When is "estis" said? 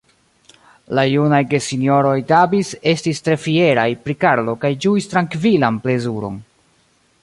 2.93-3.23